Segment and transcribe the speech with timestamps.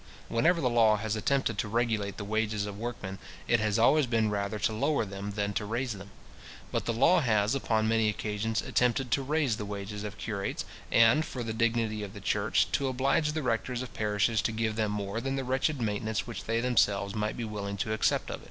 [0.29, 4.31] Whenever the law has attempted to regulate the wages of workmen, it has always been
[4.31, 6.09] rather to lower them than to raise them.
[6.71, 11.23] But the law has, upon many occasions, attempted to raise the wages of curates, and,
[11.23, 14.91] for the dignity of the church, to oblige the rectors of parishes to give them
[14.91, 18.39] more than the wretched maintenance which they themselves might be willing to accept of.